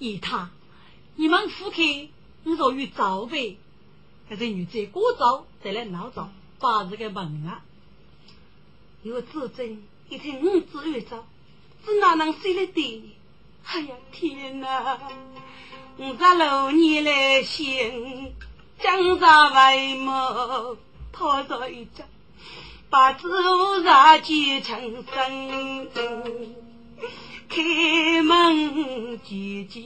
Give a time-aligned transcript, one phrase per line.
[0.00, 0.50] 姨他，
[1.14, 2.10] 你们夫妻
[2.42, 3.58] 你属于早辈，
[4.28, 7.60] 可是女子过早再来闹早，把这个门啊，
[9.02, 11.26] 有自尊，一天五子二早，
[11.86, 13.14] 这哪能睡得的？
[13.66, 14.98] 哎呀天哪！
[15.98, 18.32] 我这六年来行，
[18.78, 20.78] 江上为母
[21.12, 22.06] 讨着一家，
[22.88, 26.56] 把子务上结成生，
[27.50, 29.80] 开门姐姐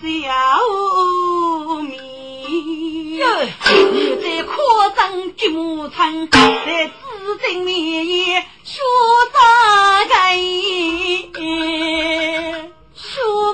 [0.00, 0.06] 叫
[1.82, 1.92] 面，
[3.92, 4.54] 你在夸
[4.90, 6.92] 张举目村，在紫
[7.44, 8.78] 金面也说
[9.32, 9.36] 啥
[11.32, 11.40] 个？
[12.94, 13.02] 说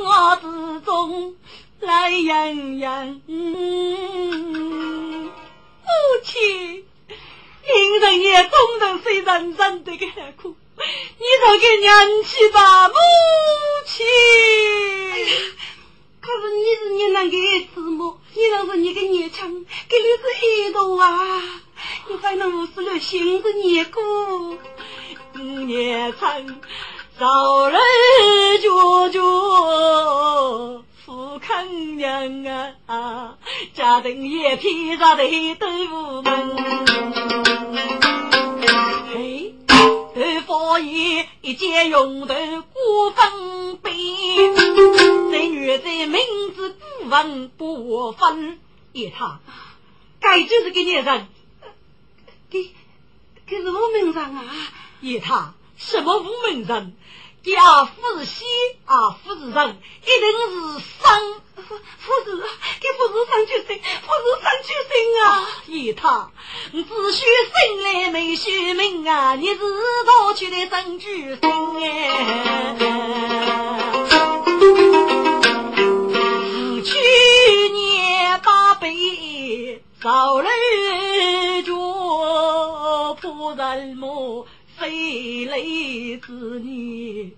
[0.05, 1.35] 我之中。
[1.81, 3.33] 来洋洋，母
[6.23, 6.85] 亲，
[7.65, 10.55] 今人也终能虽人人的干苦，
[11.19, 12.95] 你这个娘气吧，母
[13.87, 14.07] 亲。
[16.21, 17.37] 可是你是你那个
[17.75, 21.43] 子母，你若是你个娘亲，给你是一度啊，
[22.09, 24.03] 你还能无视了心子年过，
[25.35, 26.61] 娘亲，
[27.19, 27.77] 早日
[28.61, 30.85] 舅舅。
[31.07, 33.37] 不肯娘啊，
[33.75, 35.25] 家庭也披上的
[35.57, 36.57] 豆腐门。
[39.13, 39.55] 嘿，
[40.21, 43.91] 豆腐叶一见用头过分悲，
[45.31, 46.21] 这女子名
[46.55, 48.61] 字不问不分。
[48.93, 49.41] 叶他，
[50.21, 51.27] 该就是个孽人，
[52.51, 52.71] 给
[53.47, 54.45] 给是无名人啊！
[55.01, 56.95] 叶他，什么无名人？
[57.43, 58.47] 家夫是仙
[58.85, 61.09] 啊，夫是人，一定是生
[61.57, 61.63] 夫
[61.99, 62.37] 夫是，
[62.81, 63.69] 给夫是生出生，
[64.03, 64.93] 夫是生出生
[65.25, 65.25] 啊！
[65.67, 66.31] 一他，
[66.73, 69.37] 你只许生来没许命啊！
[69.37, 71.07] 你是多去的生出
[71.41, 72.77] 生哎！
[76.85, 76.91] 去
[77.71, 78.93] 年八百
[80.03, 81.75] 少人着
[83.15, 84.47] 破人母。
[84.81, 87.33] 非泪之年，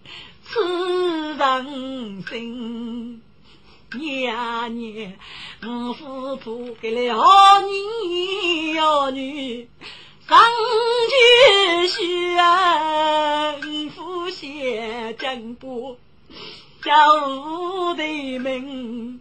[0.44, 3.20] 此人生。
[3.98, 5.12] 娘娘，
[5.60, 9.68] 我夫妇给了你儿女，
[10.28, 10.38] 上
[11.10, 12.38] 去宣
[13.90, 15.98] 父写江波，
[16.80, 18.04] 叫五的
[18.38, 19.20] 名，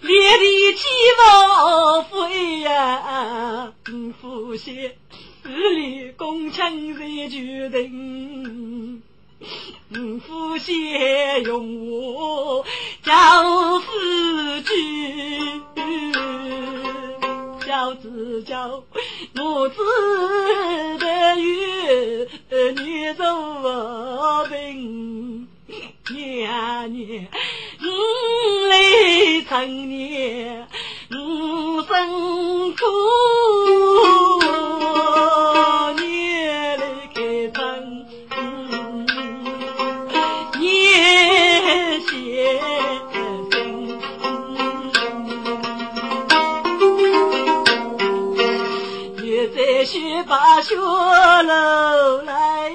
[0.00, 3.74] 烈地起伏飞呀，
[4.22, 4.96] 父写。
[5.44, 9.02] 日里公卿在决定，
[10.20, 12.64] 夫先用我
[13.02, 14.72] 教子句，
[17.66, 18.84] 教子教
[19.34, 19.74] 母子
[20.98, 22.28] 的与
[22.80, 25.48] 女做兵，
[26.14, 27.28] 年年
[27.80, 27.84] 五
[28.68, 30.68] 来成年
[31.14, 33.22] 五辛苦。
[50.32, 52.71] 把雪楼来，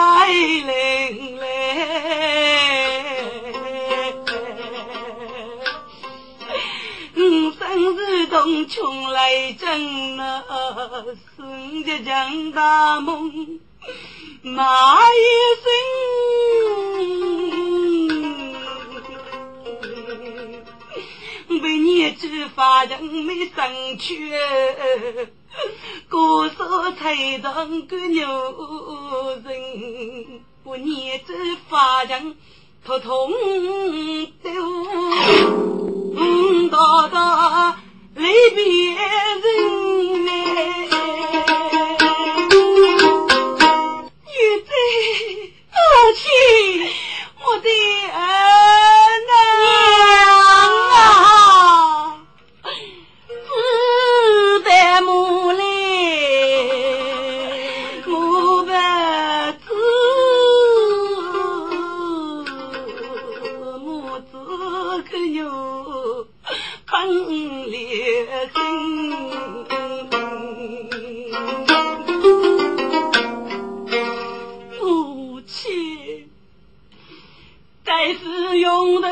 [0.00, 0.32] 来
[0.66, 0.72] 来
[1.40, 1.44] 来，
[7.16, 7.20] 我
[7.58, 7.60] 生
[7.96, 10.42] 日同穷来争啊，
[11.36, 13.60] 生的强大梦，
[14.40, 15.22] 那一
[15.60, 15.68] 生。
[21.62, 24.32] 为你知发人没生趣，
[26.10, 28.26] 歌手才当个牛
[29.44, 32.36] 人，不念知发人
[32.84, 33.30] 头痛
[34.42, 34.50] 都
[36.68, 37.76] 到到
[38.16, 38.24] 离
[38.56, 40.28] 别人嘞，
[44.26, 44.34] 女
[44.66, 44.68] 子
[45.70, 45.78] 母
[46.16, 46.20] 亲，
[47.44, 47.68] 我的
[48.12, 48.18] 儿
[49.26, 50.19] 娘。
[78.60, 79.08] 用的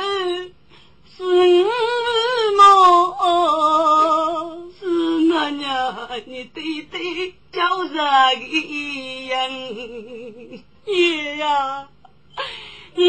[1.16, 1.66] 是五
[2.56, 3.18] 毛，
[4.78, 4.86] 是
[5.28, 9.30] 那娘你弟弟教着的音。
[10.84, 11.88] 爹呀，
[12.94, 13.02] 我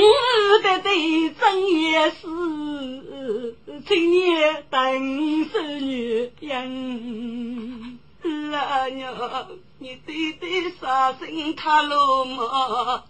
[0.63, 2.17] 的对声也是
[3.85, 7.98] 今年等是女人。
[8.51, 9.47] 老娘，
[9.79, 13.01] 你对对杀生太落寞，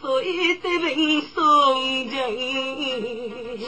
[0.00, 3.58] 所以得病送人。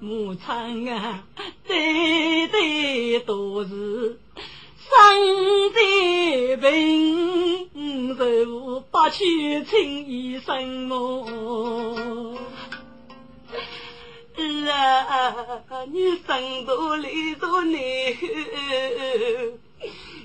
[0.00, 1.24] 母亲啊，
[1.66, 4.18] 对对都是
[4.78, 4.90] 生
[5.74, 5.80] 在
[6.56, 12.36] 病，受不去亲医生么？
[14.72, 15.34] 啊，
[15.92, 17.72] 你生多累多难。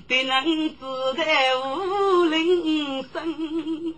[0.08, 3.94] 对男子在无人生，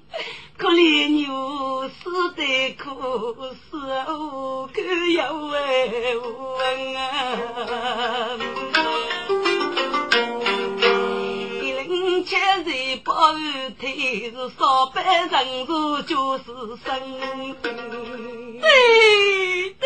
[0.56, 2.42] 可怜牛死的
[2.82, 4.80] 苦，死后可
[5.14, 8.38] 要问啊！
[11.60, 12.34] 一人七
[12.64, 13.34] 岁八二
[13.78, 16.44] 腿，是上班人数就是
[16.84, 16.88] 生。
[18.60, 19.84] 对对，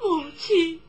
[0.00, 0.80] 母亲。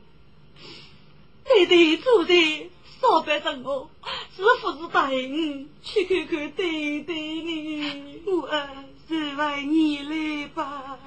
[1.54, 2.70] 对对，住的
[3.00, 3.90] 少白等我，
[4.34, 8.22] 是不是答应去看看对对呢？
[8.26, 8.48] 我
[9.06, 10.98] 是为你来吧。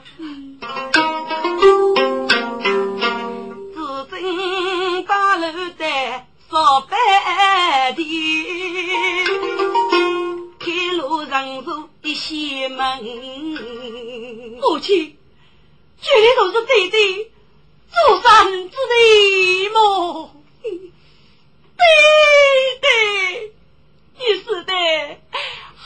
[3.73, 3.75] 至
[4.11, 6.95] 今大楼在少白
[7.93, 7.99] 的，
[10.59, 13.03] 开路上入一些门。
[14.61, 15.17] 母亲，
[15.99, 17.31] 绝对都是对对。
[17.95, 18.27] 祖上
[18.69, 19.79] 之地么？
[21.77, 21.83] 对
[22.81, 22.89] 对，
[24.17, 24.71] 你死的
[25.75, 25.85] 好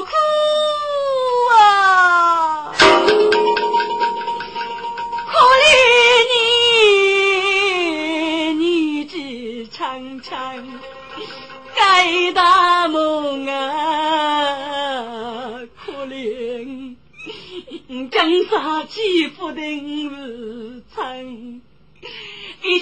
[0.00, 0.08] 苦
[1.56, 2.72] 啊！
[5.26, 5.64] 可怜
[8.54, 9.16] 你，你只
[9.68, 10.80] 长长，
[11.74, 13.52] 该大梦啊！
[15.84, 16.94] 可怜。
[18.10, 21.13] 江山几福的无常，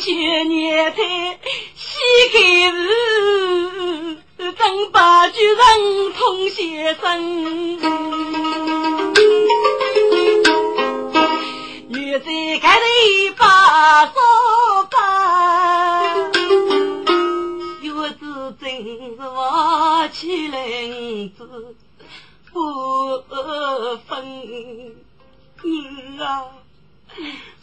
[0.03, 0.99] 千年才
[1.77, 2.01] 西
[2.33, 5.57] 开路，正把巨人
[6.13, 7.23] 通先生，
[11.87, 12.27] 女在
[12.61, 14.13] 盖里把手
[14.91, 14.97] 把，
[17.81, 20.59] 月子真是我起来
[21.39, 21.77] 子。
[22.53, 22.59] 不
[24.09, 24.11] 分
[25.63, 26.19] 你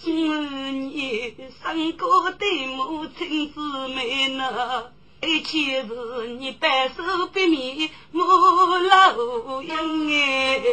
[0.01, 3.60] 啊，你生过对母亲姊
[3.90, 4.92] 妹呢，
[5.22, 7.04] 一切是你白手
[7.34, 10.10] 白面母老鹰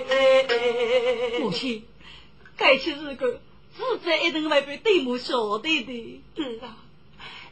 [0.08, 1.40] 哎。
[1.40, 1.84] 母亲，
[2.56, 3.40] 该去是个
[3.76, 6.22] 自在一定会被对母晓得的。
[6.36, 6.76] 嗯啊，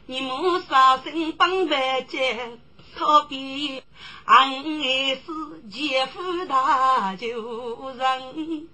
[0.05, 2.57] 你母杀生帮白姐。
[2.97, 3.83] 可比
[4.23, 5.23] 俺也是
[5.69, 8.69] 姐夫大旧人，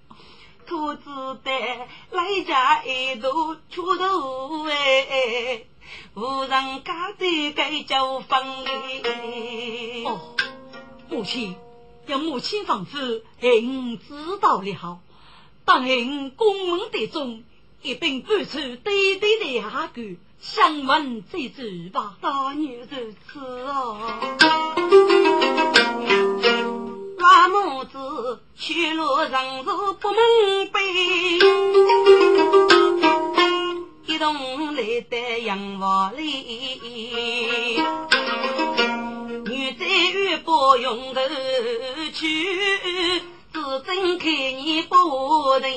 [0.72, 1.04] 兔子
[1.44, 1.50] 的
[2.12, 5.64] 来家一头出头哎，
[6.14, 8.40] 无人家的该叫分
[10.06, 10.34] 哦，
[11.10, 11.54] 母亲，
[12.06, 15.00] 要母亲吩咐，俺知道了。
[15.66, 17.44] 当俺公文的中，
[17.82, 20.18] 一并搬出对对的下句。
[20.40, 24.20] 想问这句吧，大女如此啊！
[27.32, 30.82] 拉母子去路人是不明白，
[34.04, 37.80] 一同来到洋房里，
[39.46, 41.22] 女在玉不用头
[42.12, 44.94] 去，只真看你不
[45.58, 45.72] 人。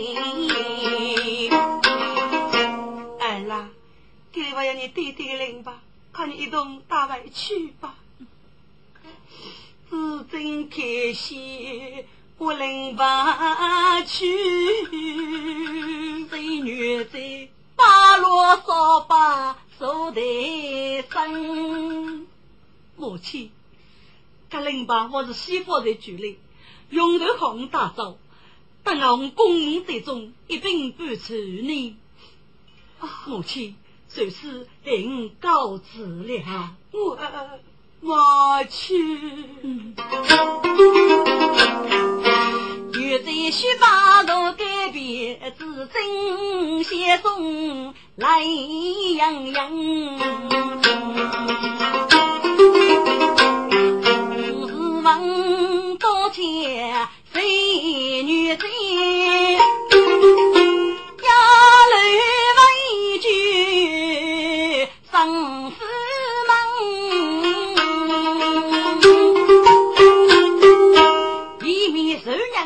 [3.21, 3.69] 哎啦！
[4.33, 5.79] 给我要你弟弟领吧，
[6.12, 7.95] 看你一同打回去吧。
[9.96, 12.04] 自真开心，
[12.38, 14.28] 我领吧去。
[16.30, 17.48] 谁女在
[17.78, 22.28] 八罗扫把手得生。
[22.98, 23.52] 母亲，
[24.50, 26.40] 这领吧我是西方的主力，
[26.90, 28.18] 用头红大招，
[28.84, 31.96] 等我公德中一并不出呢。
[33.28, 33.78] 母亲。
[34.08, 37.18] 就是应告辞了，我
[38.07, 38.83] 我去。
[42.93, 48.41] 又在西八路改变，至真先送来
[49.17, 49.57] 洋洋。
[54.38, 54.43] 是
[55.03, 58.65] 问多钱非女子？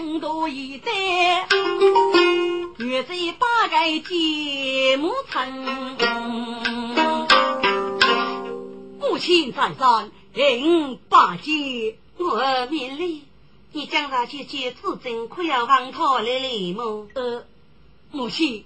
[0.09, 0.91] 受人多一担，
[2.79, 5.97] 月在八盖节目成。
[8.99, 13.21] 母亲在上，迎八戒，我命令
[13.71, 17.07] 你将他去接子珍，可要放他来礼么？
[17.13, 17.45] 呃，
[18.11, 18.65] 母亲。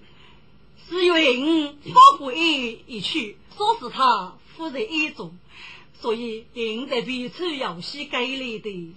[0.90, 2.38] 只愿发回
[2.88, 5.38] 一去，说是他夫人一种，
[6.00, 8.94] 所以应在彼此有些给力的。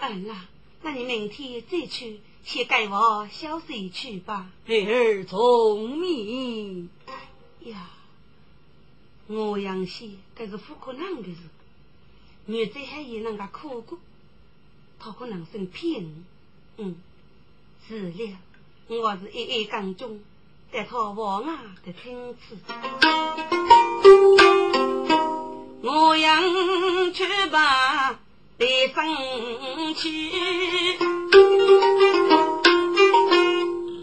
[0.00, 0.46] 嗯啦，
[0.82, 4.50] 那你明天再去，先给我消息去吧。
[4.66, 6.88] 孩儿聪明
[7.60, 7.90] 呀，
[9.26, 11.38] 我养些这是不可能的事，
[12.46, 13.98] 女子还有那个可过，
[14.98, 16.24] 他可能生骗。
[16.76, 16.96] 嗯，
[17.86, 18.38] 是了，
[18.88, 20.20] 我是一一讲中。
[20.70, 22.58] 得他王啊的亲赐，
[25.82, 28.20] 我养去吧，
[28.58, 30.32] 得生气，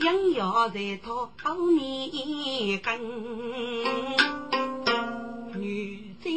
[0.01, 1.11] 养要在他
[1.43, 2.89] 后面跟，
[5.59, 6.29] 女在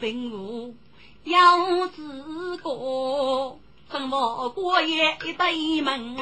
[0.00, 0.74] 贫苦
[1.22, 6.16] 要自过，怎么过夜一对门？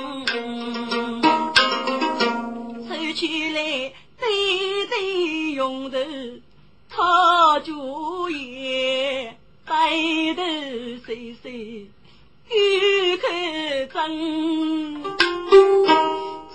[2.86, 5.96] 收起来，对对用头，
[6.90, 9.37] 他就也
[9.68, 9.74] 白
[10.34, 10.42] 头
[11.04, 11.86] 岁岁，
[12.48, 12.56] 又
[13.18, 13.24] 口
[13.92, 13.96] 争。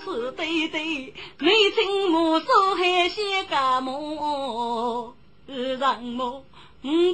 [0.02, 5.14] 此对对，没情莫说还些个么？
[5.78, 6.42] 让么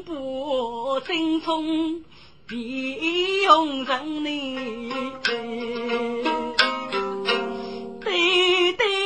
[0.07, 2.03] 不心从
[2.49, 4.29] 必用人呢？
[8.01, 9.00] 对对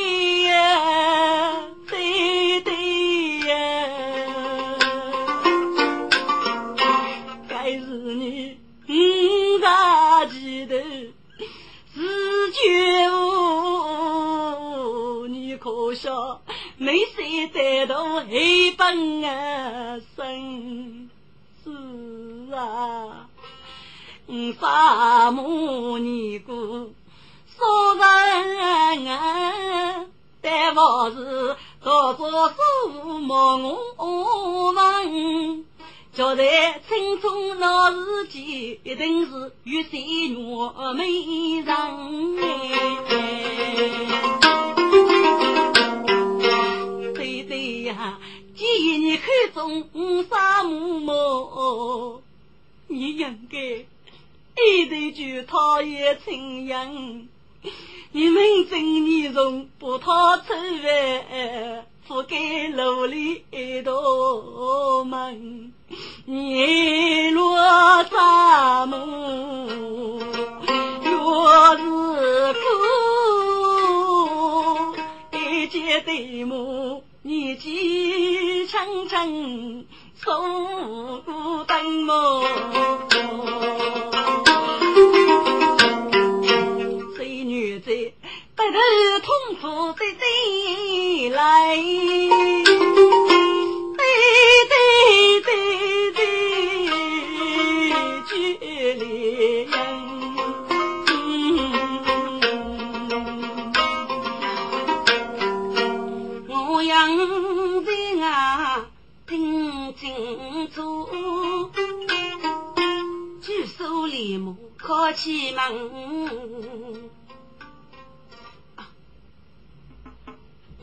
[12.54, 16.40] 是觉悟，你可笑
[16.76, 21.11] 没谁得到黑本啊生
[21.64, 21.70] 是
[22.54, 23.28] 啊，
[24.28, 26.92] 嗯啥么尼姑。
[27.56, 30.06] 说人啊，
[30.40, 32.54] 但我是做做数
[33.18, 33.34] 目
[33.96, 35.64] 我问，
[36.16, 40.47] 就在青春老时期，一定是有些女
[40.94, 41.11] 美
[41.61, 42.37] 人
[47.14, 48.21] 对对呀，
[48.54, 49.88] 既然你看中
[50.30, 52.23] 沙漠，
[52.87, 57.28] 你应该一对句讨厌情人。
[58.12, 63.92] 你们正年从不讨出来，覆盖楼里一道
[65.04, 65.73] 门，
[66.26, 67.56] 你落
[68.04, 68.99] 沙漠，
[71.02, 71.08] 月
[71.78, 72.58] 是苦，
[75.32, 79.87] 一见对目，年纪轻轻，
[80.23, 80.30] 守
[81.25, 82.44] 孤灯么？
[88.73, 88.78] 头
[89.21, 89.28] 痛
[89.61, 91.85] 苦的对来，对
[94.71, 94.73] 对
[95.42, 96.25] 对对，
[98.26, 98.33] 绝
[98.94, 99.68] 恋。
[106.49, 106.94] 我养
[107.85, 107.90] 在
[108.26, 108.87] 啊，
[109.26, 111.09] 听清楚，
[113.42, 116.93] 举手立马开启门。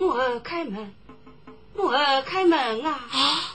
[0.04, 0.96] 我开门，
[1.76, 1.92] 我
[2.26, 3.08] 开门啊！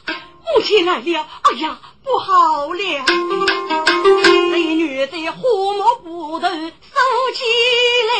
[0.06, 1.26] 母亲来了！
[1.42, 3.04] 哎呀，不好了！
[3.04, 6.62] 这女的花木布头收
[7.34, 7.42] 起
[8.06, 8.14] 来，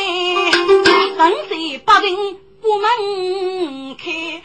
[1.29, 4.43] 人在八人不门开。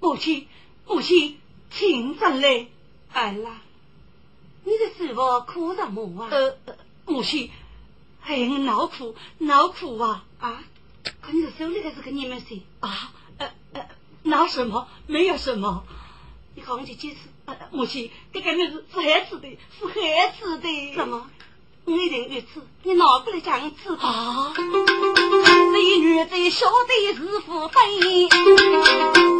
[0.00, 0.48] 母亲，
[0.84, 1.38] 母亲，
[1.70, 2.66] 请进来。
[3.12, 3.60] 哎啦，
[4.64, 6.26] 你的师傅哭什么啊？
[6.28, 6.56] 呃，
[7.06, 7.52] 母亲，
[8.24, 10.24] 哎，恼苦，恼苦啊！
[10.40, 10.64] 啊！
[11.20, 13.11] 可你的手里还是给你们说啊？
[14.32, 14.88] 拿什么？
[15.06, 15.84] 没有什么。
[16.54, 17.16] 你看，我去解释。
[17.44, 20.94] 呃，母亲，这个女是是孩子的，是孩子的。
[20.94, 21.26] 什么？
[21.84, 22.66] 我一定如此。
[22.84, 24.54] 你拿过来讲一次啊！
[24.56, 24.62] 这
[25.98, 28.28] 女子晓得是父辈，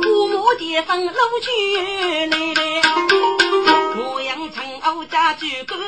[0.02, 1.46] 父母爹生老去
[2.26, 2.82] 来来，
[3.96, 5.80] 模样成欧家居官。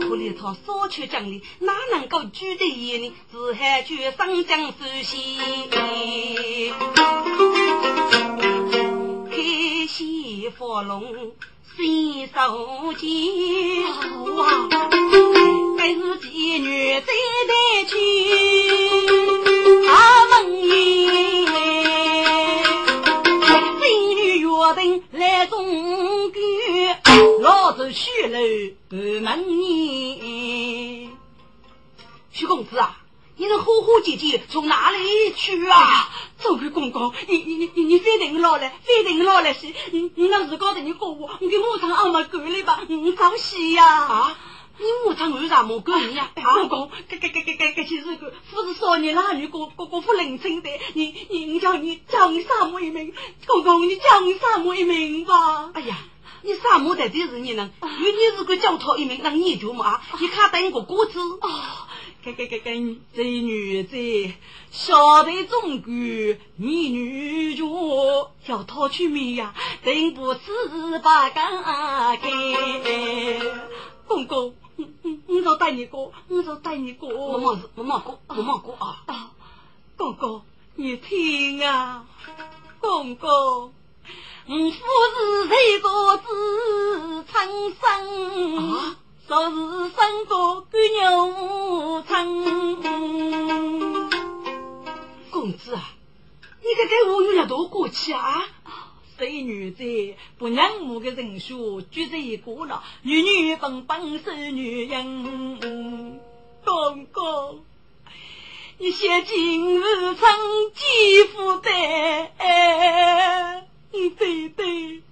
[0.00, 3.12] 可怜他少缺奖励，哪能够举得意呢？
[3.32, 5.18] 只害去上将受险，
[10.50, 11.02] 佛龙
[11.76, 13.06] 伸手接，
[14.36, 14.68] 哇，
[15.76, 17.52] 该是妓女再带
[17.86, 17.92] 去，
[19.88, 19.92] 阿
[20.28, 20.70] 门爷，
[23.78, 23.82] 妓
[24.14, 26.36] 女约定来中举，
[27.40, 28.38] 老子许楼
[28.88, 31.10] 不门你。
[32.32, 32.96] 徐公子啊，
[33.38, 36.10] 你那花花姐姐从哪里去啊？
[36.42, 43.86] 周贵公公，你你你你你非得我老来，非得我老来是，你你那是搞得你过我，你给牧场阿妈管了吧，我早死呀！
[44.06, 44.36] 啊，
[44.78, 46.32] 你牧场为啥没管你呀？
[46.34, 53.14] 公公，这这这这这这其实个不是少年男女过过过不认真的，你你你叫你叫你杀我一名，
[53.46, 55.70] 公公你叫你杀我一名吧！
[55.74, 55.96] 哎呀。
[56.40, 57.68] 你啥么在这是你能？
[57.82, 60.00] 有你如果叫他一名，让你就嘛？
[60.20, 61.18] 你看等个果子。
[61.18, 61.50] 哦，
[62.34, 63.96] 这女子
[64.70, 65.92] 晓得中国，
[66.56, 70.40] 你女眷要讨取命呀，定不是
[71.02, 73.40] 八竿给。
[74.06, 74.54] 公公，
[75.44, 77.08] 我带你过，我就带你过。
[77.08, 79.02] 我忙我忙过，我忙过啊！
[79.06, 79.30] 啊，
[79.96, 80.42] 公公，
[80.76, 82.06] 你听啊，
[82.80, 83.72] 公公。
[84.50, 88.96] 我夫是谁个子称生，
[89.28, 89.56] 说是
[89.90, 92.82] 生个干牛称。
[95.30, 95.90] 公子啊，
[96.62, 98.48] 你这给我有多过气啊？
[99.18, 99.84] 谁女子
[100.38, 106.18] 不让母的人数聚在一个了，女女本本是女人。
[106.64, 107.66] 公公，
[108.78, 110.24] 你写今日称
[110.74, 111.70] 继父的。
[113.90, 115.02] 对对，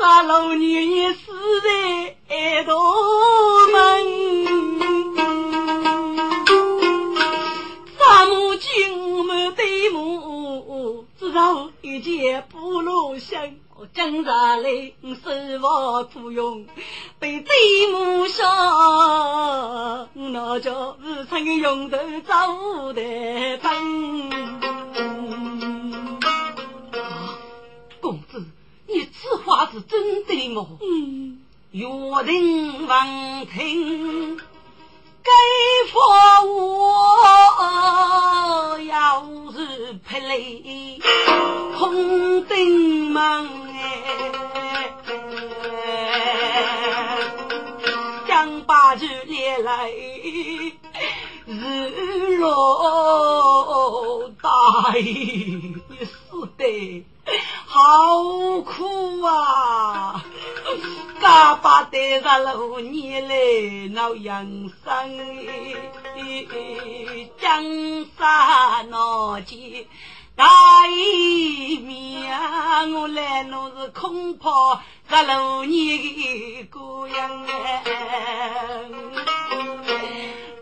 [0.00, 1.20] 杀老年也死
[1.60, 2.74] 在爱多
[3.70, 3.76] 门，
[7.98, 13.50] 杀母亲没对母，只道一件不落香。
[13.76, 14.70] 我挣扎来
[15.22, 16.64] 生活苦用，
[17.18, 17.52] 被对
[17.92, 23.02] 母杀，那叫日常用头走的
[23.58, 23.70] 笨。
[28.92, 30.66] 你此话是真的吗？
[30.80, 31.38] 嗯，
[31.70, 31.86] 约
[32.26, 34.36] 定王听，
[35.22, 35.30] 该
[35.92, 36.00] 佛
[36.46, 37.16] 我
[38.80, 39.22] 要
[39.52, 40.98] 是霹雷
[41.78, 43.78] 空顶门哎，
[48.26, 49.92] 将八日烈来
[51.46, 57.04] 日落大雨死的。
[57.66, 60.24] 好苦啊！
[61.20, 63.34] 嘎巴带着老年来
[63.88, 64.44] 闹养
[64.84, 65.18] 生，
[67.40, 69.86] 江山闹起
[70.34, 77.46] 大义面，我来弄是恐怕这老年的姑娘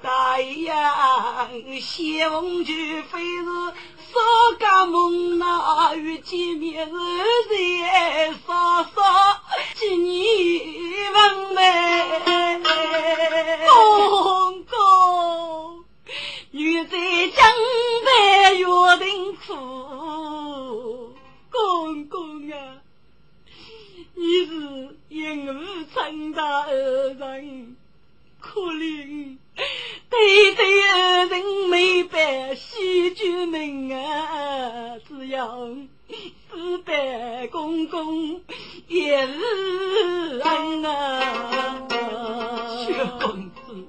[0.02, 2.74] 大洋西风就
[3.10, 3.48] 非是。
[4.12, 4.18] 少
[4.58, 6.92] 家梦那与见面是
[7.80, 8.90] 在少少
[9.74, 11.60] 几年分嘞，
[13.68, 15.84] 公公，
[16.52, 16.96] 女在
[17.36, 17.38] 江
[18.04, 18.66] 边约
[18.98, 19.44] 定苦，
[21.50, 22.80] 公公啊，
[24.14, 25.50] 你是因无
[25.92, 27.76] 成大恶人，
[28.40, 29.36] 可怜。
[30.08, 35.68] 对对二人没白喜剧门啊，只要
[36.08, 38.40] 是白公公
[38.86, 41.88] 也是恩啊。
[42.86, 43.86] 薛公子，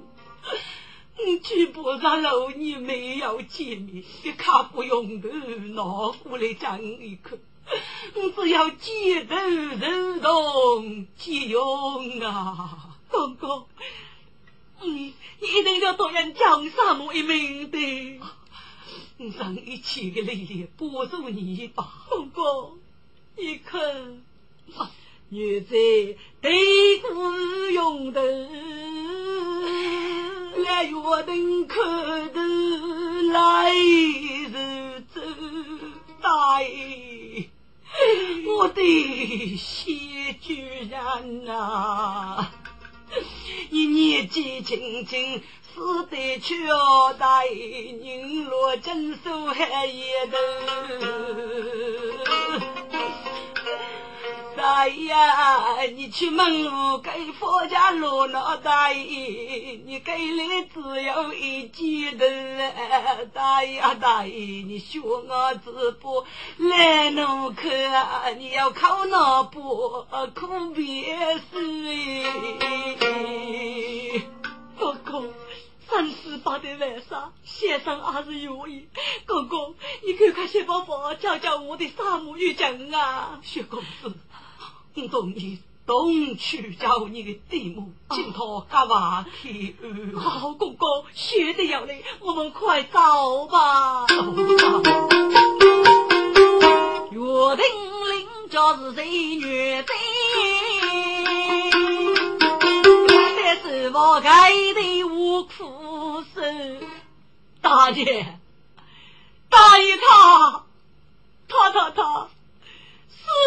[1.24, 5.82] 你去不上楼，你没有见面，你可不用头拿
[6.24, 7.36] 过来讲一口。
[8.14, 13.66] 我只要见头人动即用啊，公公。
[14.82, 18.20] 你一定要多人江山母一命的，
[19.38, 22.06] 让一切的力量帮助你吧。
[22.08, 22.78] 公公，
[23.36, 24.22] 你看，
[25.28, 25.76] 女在
[26.40, 28.22] 对子用的，
[30.64, 32.40] 来约定看的
[33.32, 35.20] 来日走
[36.22, 37.48] 大爷，
[38.46, 42.50] 我的谢居然呐。
[43.70, 45.42] 你年纪轻轻，
[45.74, 46.54] 死得却
[47.18, 50.36] 大人若真手还一头，
[54.60, 55.14] 大爷，
[55.94, 62.26] 你去问我给佛家罗老大爷，你给里只有一件头。
[63.32, 65.54] 大爷大爷，你学我。
[65.64, 66.26] 直播
[66.58, 67.70] 来农课，
[68.36, 71.16] 你要考哪部可别
[71.50, 72.22] 是
[74.78, 75.24] 哥哥。
[75.88, 78.88] 三十八的晚上，先生还是有意。
[79.26, 79.74] 公公，
[80.06, 81.76] 你快快想办法教教我。
[81.76, 83.40] 的三母玉经啊！
[83.42, 84.14] 薛公子，
[84.94, 89.76] 我同意东去教你的弟母，请他干瓦去。
[90.16, 94.06] 好，公公，学得要来，我们快走吧。
[94.06, 94.16] 走
[94.82, 94.90] 吧。
[97.10, 97.20] 约
[97.56, 97.64] 定
[98.10, 99.92] 领就是谁女贼？
[103.62, 106.40] 是我该的无苦手，
[107.60, 108.38] 大姐，
[109.48, 110.64] 大爷他，
[111.48, 112.28] 他他他
[113.30, 113.38] 死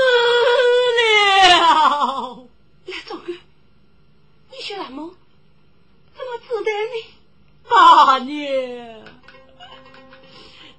[1.49, 2.47] 了。
[2.85, 3.31] 来，总哥，
[4.51, 5.13] 你说什么？
[6.15, 6.95] 怎么知道呢？
[7.69, 9.03] 大爷，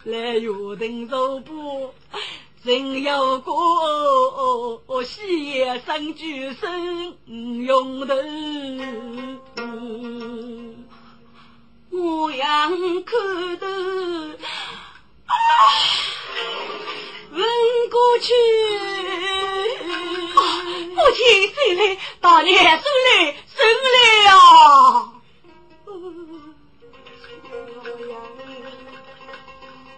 [0.05, 1.93] 来约定走步。
[2.63, 7.17] 人有过，喜也生举身
[7.65, 8.15] 用头。
[11.91, 12.71] 我仰
[13.05, 13.67] 看头，
[17.35, 17.43] 问
[17.91, 18.33] 过去，
[20.95, 21.21] 父亲
[21.53, 21.81] 醒来？
[22.21, 22.65] 大娘醒
[23.07, 23.13] 来，
[23.55, 23.57] 生
[23.95, 23.97] 了。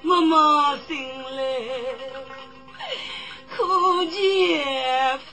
[0.02, 0.96] 妈妈醒
[1.36, 1.38] 来。
[3.54, 3.56] 可
[4.06, 4.14] 见
[5.18, 5.24] 夫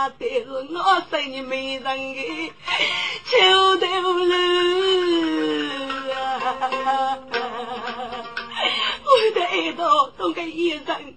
[0.00, 2.52] 俺把的是我生你没人的
[3.26, 4.32] 秋头路
[6.14, 7.18] 啊！
[9.04, 11.12] 我的爱豆都给一生与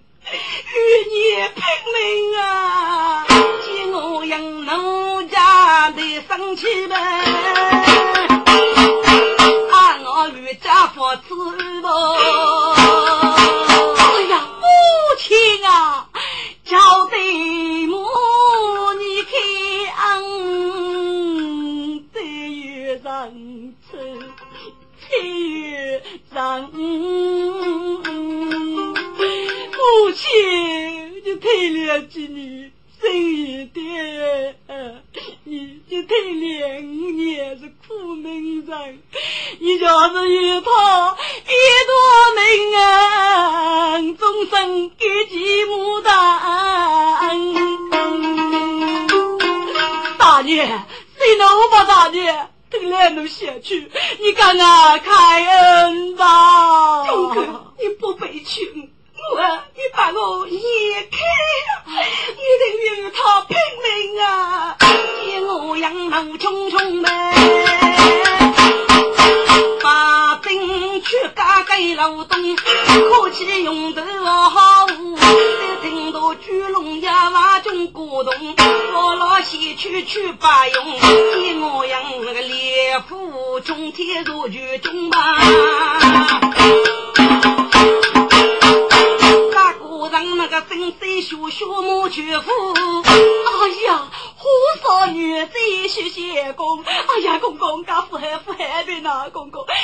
[1.10, 1.14] 你
[1.54, 3.24] 拼命啊！
[3.64, 6.94] 见我养奴家的生气呗。
[10.36, 11.34] 与家父子
[11.82, 13.03] 喽！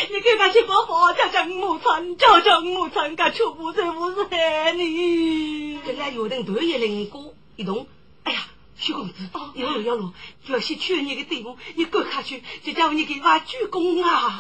[0.08, 5.78] 你给他去把房叫叫木村，叫叫木村，家全部是不是害你？
[5.84, 7.86] 这俩有人半夜灵过一动，
[8.24, 8.40] 哎呀，
[8.76, 9.14] 徐公子，
[9.54, 10.12] 要路要路，
[10.46, 14.38] 就要先劝你的队伍，你赶下去，就叫你给挖鞠躬啊，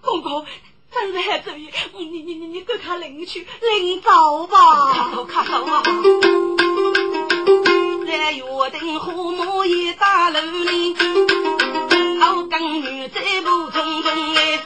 [0.00, 0.46] 公公。
[0.88, 5.82] 真是还注意，你你你你给他领去领走吧，卡走卡走啊！
[8.06, 10.94] 在约定花木一大楼里，
[12.18, 14.56] 好耕女在步匆匆来，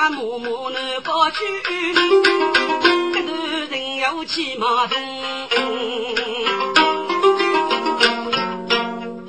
[0.00, 1.36] 家家户户难过去，
[3.12, 4.96] 这个人要骑马中，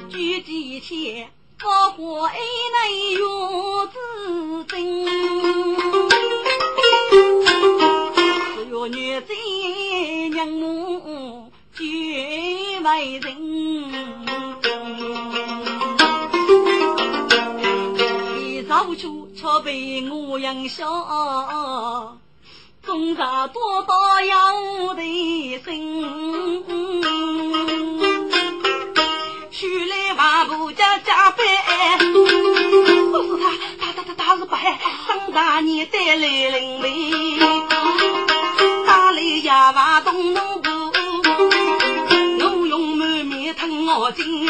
[0.10, 1.30] 举几千。
[1.60, 3.20] 高花爱内月
[3.92, 3.98] 子
[4.70, 5.06] 真，
[8.56, 9.34] 只有女子
[10.30, 14.31] 娘母绝为人。
[18.92, 20.86] 一早出被我养笑，
[22.86, 25.02] 终日多多要的
[25.64, 26.64] 心。
[29.50, 33.46] 出来万步家家拜，不是他，
[33.80, 34.78] 他他他他是白，
[35.08, 36.28] 张大年带来
[36.60, 37.40] 灵媒，
[38.86, 40.70] 打来呀娃东农部，
[42.40, 44.50] 我用满面疼我筋。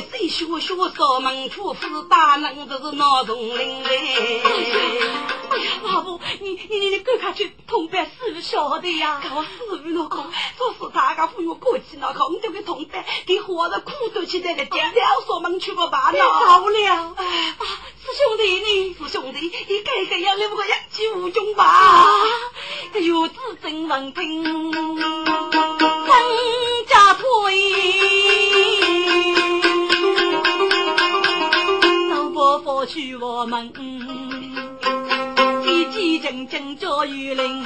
[0.00, 4.40] 来水学学扫门出府，大人这是闹丛林嘞！
[5.50, 9.20] 哎呀，老婆，你你你你赶快去通办师傅晓得呀！
[9.34, 10.16] 我师傅那个，
[10.56, 16.18] 说是大家父母过去那个，我就给通办，给活着苦都去在个家，要扫门出不罢了。
[16.18, 17.14] 糟了！
[17.16, 22.06] 哎，师兄弟你，师兄弟，你该该要留个养气无穷吧？
[22.94, 24.70] 有子真文听，
[32.90, 33.72] 去我们
[35.64, 37.62] 一起认真做雨林，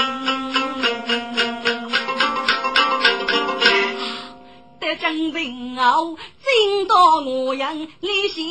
[4.79, 8.45] 得真人哦，真到我样里先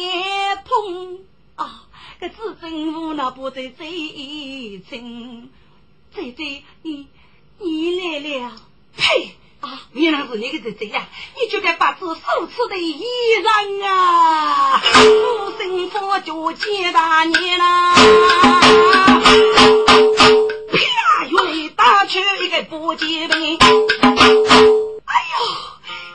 [0.66, 1.20] 碰
[1.58, 1.84] 啊！
[2.20, 5.50] 这自真无那不得最真，
[6.12, 7.08] 最最你
[7.60, 8.52] 你来了，
[8.98, 9.36] 呸！
[9.94, 11.08] 原来是你个姐姐呀！
[11.40, 13.04] 你就该把这手持的衣
[13.44, 17.94] 裳啊，福星佛就接大你啦！
[20.72, 21.26] 啪！
[21.30, 25.38] 用力打去一个不接兵，哎呦！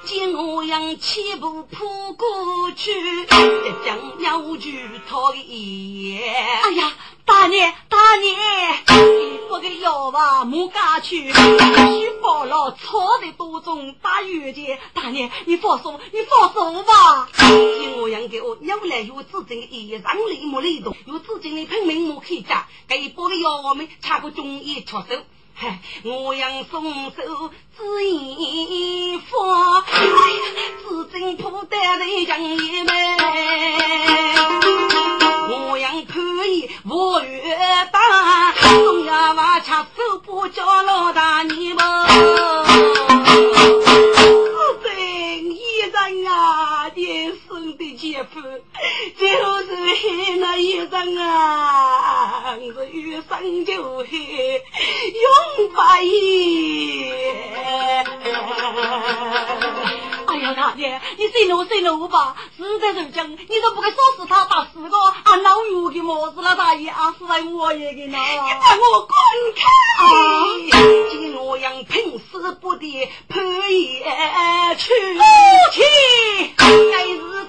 [0.08, 6.18] 见我样起步扑过去，一将鸟去逃逸。
[6.18, 6.94] 哎呀！
[7.26, 8.34] 大娘，大娘，
[8.86, 14.78] 你不给药吧，莫家去，须放了草的多种打雨的。
[14.94, 17.28] 大娘，你放手，你放手吧。
[17.36, 25.22] 听我养给我有来有自的一让里莫力动，有资金的拼命莫开家，给包个药我们插个中医出手。
[26.04, 30.40] 我养松手只一方，哎呀，
[30.86, 32.92] 资金铺得人像一枚。
[35.50, 37.56] 我养可以我越
[37.92, 38.52] 大，
[38.84, 41.84] 中央娃吃手不叫老大你们。
[44.46, 45.00] 四生
[45.50, 47.32] 一人啊，天
[48.18, 48.24] 就
[49.62, 54.62] 是那一人啊，是与生就黑，
[55.14, 57.12] 永不移。
[60.26, 68.18] 哎呀，大爷，你息怒息怒吧，实在如今，你都不该说死他打死个，俺老岳的么子了，大爷啊，是在我也给呢。
[68.18, 69.16] 你把我滚
[69.54, 69.60] 开！
[71.10, 74.92] 金罗阳拼死不敌，攀岩去。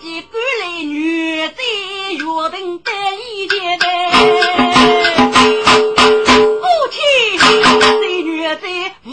[0.02, 0.32] 己赶
[0.62, 1.54] 来女在
[2.14, 2.20] 约
[2.52, 2.92] 定得
[3.34, 3.84] 一件呗。
[6.62, 6.98] 夫妻，
[7.80, 7.84] 在
[8.24, 8.56] 女在
[9.04, 9.10] 夫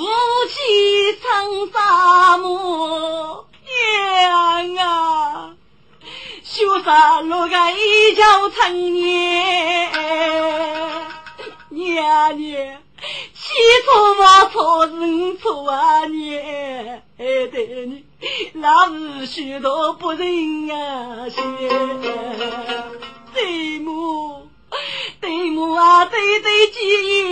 [0.48, 0.54] 妻
[1.20, 1.24] 成
[1.72, 3.46] 沙漠。
[3.66, 4.86] 娘啊，
[6.44, 9.90] 修杀六个一条成年，
[11.70, 12.78] 娘娘，
[13.34, 13.44] 起
[13.84, 14.22] 初没
[14.52, 14.54] 错
[14.86, 14.92] 是
[15.38, 16.40] 错啊娘，
[17.18, 18.04] 爱对你
[18.54, 21.40] 那是许多不仁啊些，
[23.34, 24.48] 对母。
[25.20, 26.78] 对母啊，对对记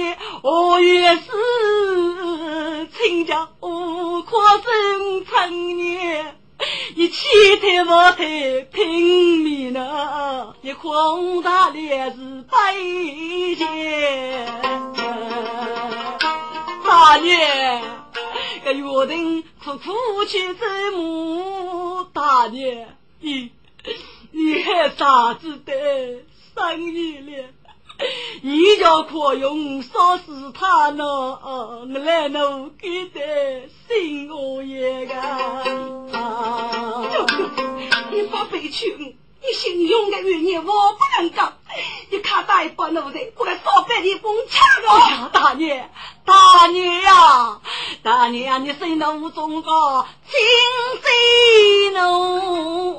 [0.08, 6.36] 忆，我也是亲家，我可生成年，
[6.96, 7.26] 你气
[7.60, 10.54] 太不太拼命呢？
[10.62, 12.74] 你空大脸是白
[13.56, 14.46] 见，
[16.84, 17.80] 大爷，
[18.62, 22.86] 这约定苦苦去走母，大爷，
[23.20, 23.50] 你
[24.30, 25.72] 你还啥子的
[26.54, 27.48] 生意了？
[28.42, 31.04] 你叫可用烧死他呢？
[31.04, 35.14] 我来弄给的新我爷个。
[38.12, 39.16] 你发悲屈，
[39.46, 41.52] 你心中的怨念我不能讲。
[42.10, 45.28] 你看大一把奴才，过来烧白的风枪哦！
[45.32, 45.90] 大爷，
[46.24, 47.60] 大爷呀，
[48.02, 50.38] 大爷呀，你心怒中高，清
[51.02, 52.96] 心怒，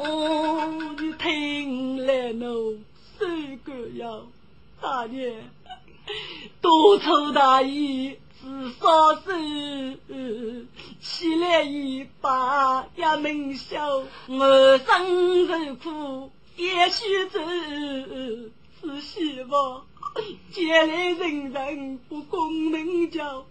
[1.00, 2.80] 你听来奴，
[3.18, 4.06] 谁个呀？
[4.82, 5.42] 大爷，
[6.62, 10.68] 多愁大意自少时，
[11.02, 19.86] 起来一把也明晓，我生受苦也许只是希望。
[20.54, 23.46] 借来人人不公明教，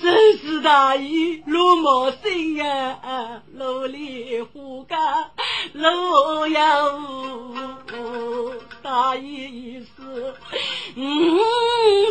[0.00, 5.30] 世事大义如毛心啊，努力护家
[5.74, 10.34] 路遥无，大义是
[10.96, 11.38] 嗯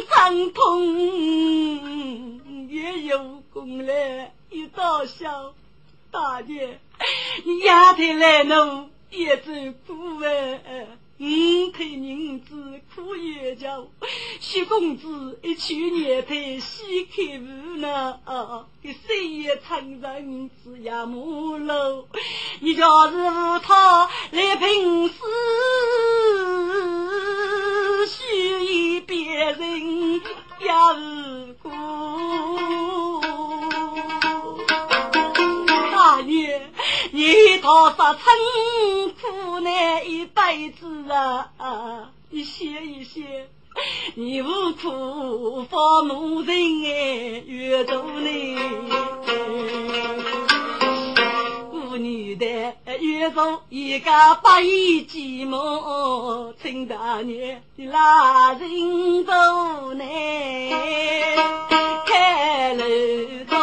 [0.08, 5.56] 伤痛也有功来一道笑，
[6.12, 6.80] 大爷
[7.66, 9.52] 丫头来弄也走
[9.86, 10.88] 苦哎。
[11.22, 13.88] 五配银子苦也叫，
[14.40, 18.18] 徐公子一去年配西开路呢，
[18.82, 22.06] 一岁月长人子呀母老，
[22.62, 25.20] 你叫是无他来平死，
[28.08, 31.70] 须以别人也无辜。
[36.20, 36.62] 大爷，
[37.12, 42.12] 你多少辛苦难一辈子啊！
[42.30, 43.48] 你歇一歇，
[44.16, 48.58] 你无苦发母人哎，越做你，
[51.72, 52.46] 妇女的
[53.00, 54.12] 越做一个
[54.44, 60.06] 百亿寂寞，陈大爷，你拉人走难
[62.06, 62.84] 开路
[63.50, 63.56] 走。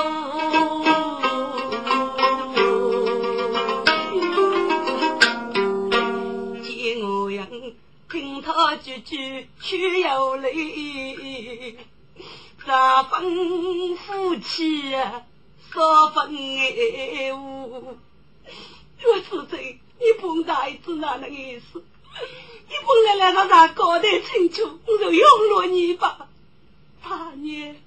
[8.69, 11.77] 他句句却有泪，
[12.67, 14.91] 这份夫妻
[15.73, 17.97] 少分爱护。
[18.99, 21.85] 岳师尊，你碰大一子哪能意思？
[22.69, 26.27] 你本来两个人搞得清楚，我就用了你吧。
[27.09, 27.81] 大爷，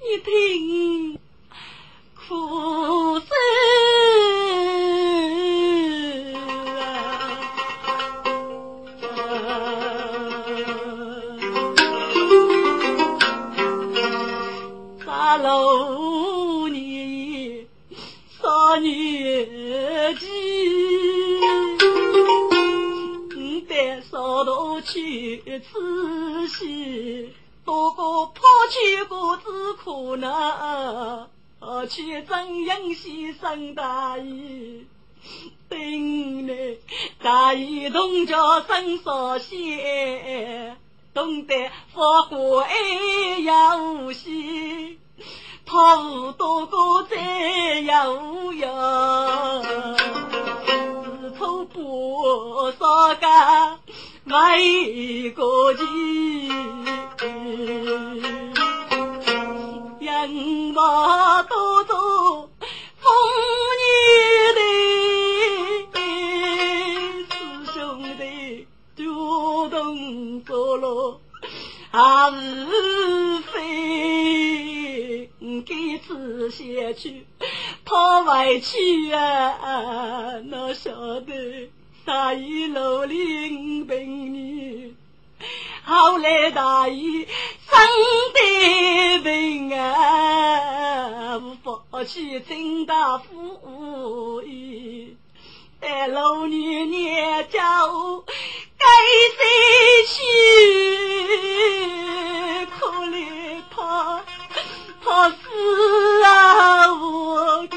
[0.00, 1.18] 你听，
[2.14, 3.26] 苦涩。
[15.38, 17.66] 老年
[18.40, 20.26] 少年纪，
[23.36, 27.32] 你得少多去仔细，
[27.64, 31.28] 多个抛弃过子可能，
[31.88, 34.86] 去怎样牺牲大义？
[35.68, 36.78] 等你
[37.22, 40.76] 大义同叫生少些，
[41.12, 44.12] 懂得发火爱呀无
[45.20, 45.26] 锡。
[45.70, 46.76] 好多个
[47.08, 47.16] 在
[47.78, 49.62] 有呀，
[51.04, 53.78] 自从不少个
[54.24, 56.48] 为个计，
[60.00, 60.30] 人
[60.74, 62.50] 马多多
[62.96, 63.12] 风
[63.78, 63.88] 雨
[64.56, 65.96] 的，
[67.30, 67.32] 师
[67.72, 67.78] 兄
[68.18, 71.20] 弟主动走路，
[71.92, 74.49] 还是非。
[75.64, 77.26] 给子写去，
[77.84, 80.40] 他委屈啊！
[80.44, 81.70] 哪晓得
[82.04, 84.94] 大姨努力五百年，
[85.84, 87.26] 后来大姨
[87.68, 87.80] 生
[88.34, 88.38] 的
[89.24, 95.16] 病啊，无法去正大夫医，
[95.80, 97.86] 待老年年家
[98.78, 98.86] 该
[99.36, 99.44] 谁
[100.06, 101.09] 去？
[105.60, 107.76] 是啊，我觉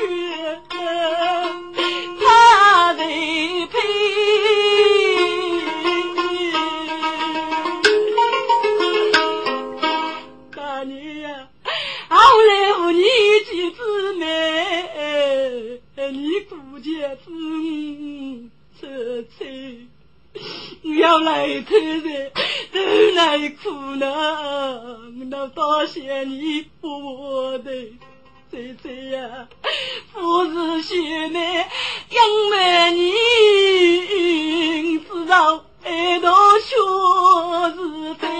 [2.21, 3.03] 他得
[3.67, 3.77] 配。
[11.21, 11.49] 呀，
[12.47, 13.03] 来和你一
[13.43, 14.23] 起，你
[19.37, 19.41] 吃，
[20.99, 22.31] 要来吃的。
[23.61, 24.09] 苦难，
[25.29, 27.71] 那多谢你我的
[28.51, 29.47] 姐姐呀，
[30.11, 31.69] 不是现在
[32.09, 32.17] 因
[32.49, 33.11] 为你
[34.99, 36.75] 知道爱到确
[37.75, 38.29] 实对。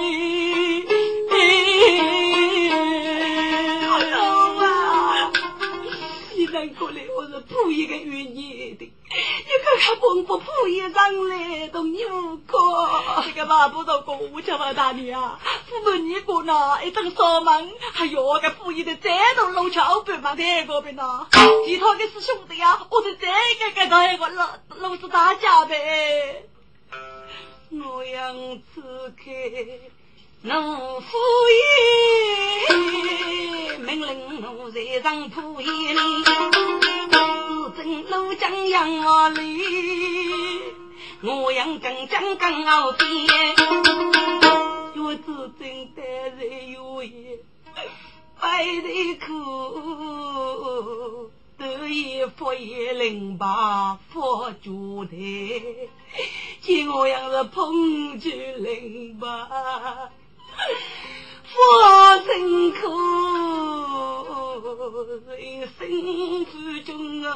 [6.80, 8.63] 过来，我是不一个愿意的。
[8.63, 8.63] 你
[9.74, 12.58] 看看，风不铺一张来，都无可。
[13.26, 21.28] 这个嘛不着过，我叫我大娘啊，不问你过呢，一等烧门，还有个铺一的再多路桥边嘛在那边呢。
[21.66, 26.46] 其他的是兄弟呀，我是这个个到一个老老子大家呗。
[27.72, 28.82] 我养此
[29.18, 29.24] 刻。
[30.46, 30.52] 奴
[31.00, 31.18] 夫
[32.68, 35.96] 爷命令奴在上铺沿，
[37.10, 39.40] 自正路江阳里，
[41.22, 43.08] 我养更江更傲边，
[44.98, 46.04] 我自正待
[46.38, 47.40] 人有言，
[48.38, 49.32] 百的苦，
[51.58, 55.16] 得意佛爷领把佛主台，
[56.60, 59.48] 见我养是捧酒领把。
[61.56, 61.60] 我
[62.26, 62.78] 辛苦，
[65.38, 65.42] 一
[65.78, 65.80] 生
[66.46, 66.92] 之中
[67.24, 67.32] 啊，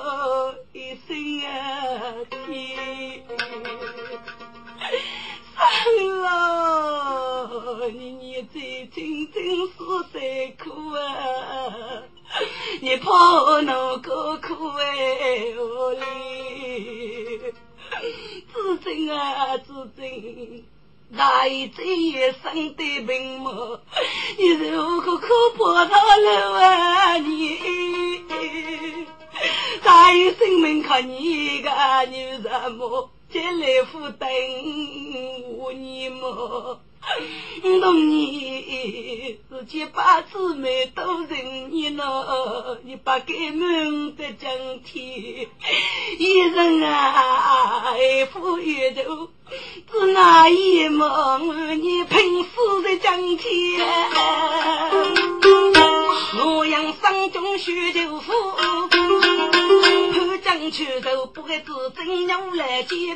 [0.74, 0.76] 一
[1.08, 1.08] 生
[1.46, 1.50] 啊
[2.30, 2.38] 天，
[5.58, 6.28] 生老
[7.90, 8.96] 你你最真
[9.32, 9.36] 真
[9.68, 9.74] 是
[10.14, 10.18] 在
[10.64, 11.00] 苦啊，
[12.82, 13.10] 你怕
[13.44, 16.00] 我那个苦哎我哩，
[18.54, 19.98] 自尊啊自尊。
[21.16, 22.12] 大一这一
[22.44, 23.80] 生的病魔，
[24.38, 27.18] 你如何可破他了啊？
[27.18, 27.58] 你
[29.84, 31.72] 大有生命靠你一个
[32.12, 33.10] 女人么？
[33.30, 34.30] 这来负担
[35.58, 36.82] 我你么？
[37.82, 45.48] 懂你自己把姊妹都认你了，你把给门的整体，
[46.20, 49.30] 一人啊爱富裕头，
[49.92, 53.78] 只那一梦你拼死的整体。
[56.40, 58.34] 我养生中学豆腐，
[58.90, 63.16] 潘江去头不会自真要来接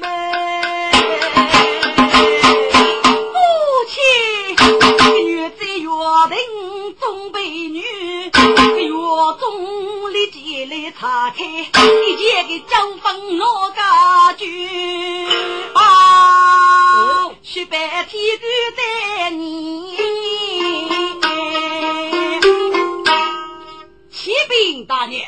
[3.92, 4.00] 门。
[5.26, 5.90] 女在月
[6.30, 8.32] 亭中被女，月
[9.40, 15.28] 中立即来查开，一见个江风我家军
[15.74, 18.46] 啊，雪白天狗
[18.78, 19.98] 带你，
[24.12, 25.22] 启禀大人，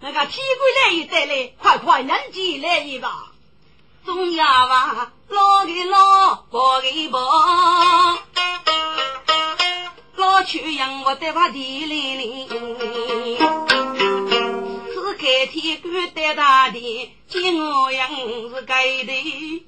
[0.00, 3.32] 那个天官来一带来，快快人进来一吧。
[4.04, 7.18] 中呀娃，老的老，婆的婆，
[10.14, 12.48] 老去养我在把地里里，
[14.94, 19.66] 是开天官带大的，见我样是该的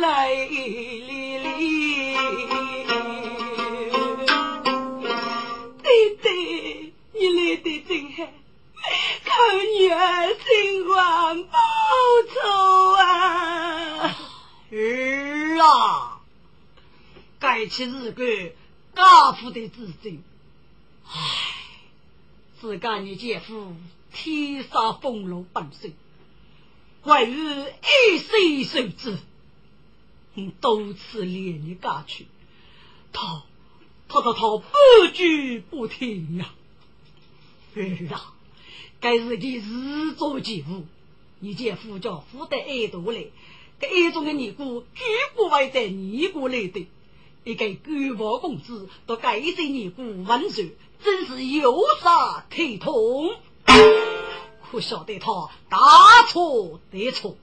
[0.00, 2.16] 来哩哩，
[5.82, 8.18] 对对，你来的真好。
[9.26, 11.58] 靠女儿心官报
[12.32, 12.38] 仇
[12.92, 14.16] 啊！
[14.70, 16.20] 儿啊，
[17.38, 18.26] 该起日干
[18.94, 20.22] 家父的子孙。
[21.06, 21.20] 唉，
[22.60, 23.74] 自家你姐夫
[24.12, 25.94] 天杀风流本性，
[27.02, 29.18] 为于一岁受之，
[30.60, 32.26] 多次连你家去，
[33.12, 33.42] 他
[34.08, 34.66] 他他他不
[35.12, 36.52] 举不听呀！
[37.74, 38.34] 儿啊！
[39.00, 40.86] 该是你自作自负，
[41.38, 43.32] 你见夫家负得爱多嘞，
[43.80, 45.04] 这爱中的尼姑绝
[45.34, 46.86] 不会在尼姑来的，
[47.44, 50.68] 一个官王公子都该在尼姑温柔，
[51.02, 53.30] 真是有杀体痛。
[54.70, 55.78] 可晓得他大
[56.28, 57.36] 错特错，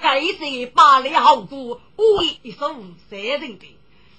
[0.00, 2.74] 该在八里好姑无一手
[3.08, 3.66] 三人的，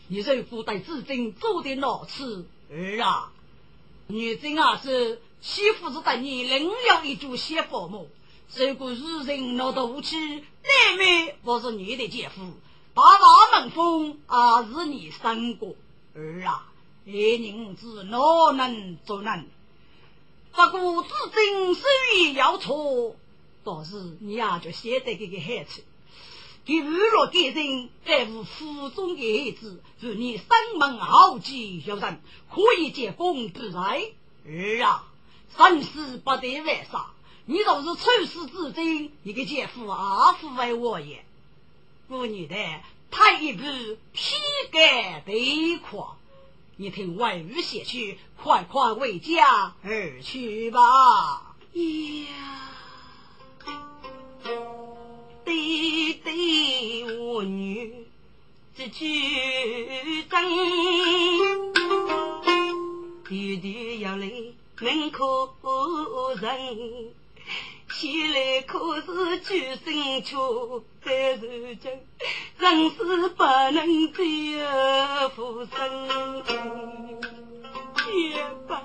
[0.08, 3.32] 你若不待至今做的哪次儿啊？
[4.08, 5.22] 女真啊是。
[5.40, 8.08] 媳妇是等你另有一株媳妇么？
[8.56, 12.54] 如果日人闹肚气，难免不是你的姐夫，
[12.94, 15.76] 大大门风也是你生过
[16.16, 16.66] 儿啊！
[17.06, 18.18] 爱人之哪
[18.54, 19.46] 能做难？
[20.54, 23.16] 不过至今虽然有错，
[23.64, 25.84] 倒是你也就晓得这个孩子，
[26.66, 30.48] 给娱乐给人，在乎腹中的孩子，如你生
[30.80, 34.02] 门好几有人，可以结功不来
[34.46, 35.04] 儿啊！
[35.56, 37.12] 生死不得为啥？
[37.50, 41.24] 你若是处世至今，你个姐夫阿父为我也。
[42.10, 42.56] 妇女的
[43.10, 43.64] 他一步
[44.12, 44.36] 披
[44.70, 46.18] 盖对阔，
[46.76, 51.56] 你听外语写去，快快回家而去吧。
[51.72, 52.70] 呀，
[55.46, 58.08] 对对我女
[58.76, 61.74] 这句真，
[63.24, 64.30] 弟弟要来
[64.82, 65.56] 门口
[66.42, 67.14] 人。
[68.00, 71.92] 起来可是举身出，在如今
[72.60, 76.44] 人是不能再复生。
[78.06, 78.38] 爹
[78.68, 78.84] 爸，